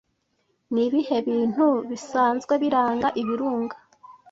[0.73, 3.75] Ni ibihe bintu bisanzwe biranga ibirunga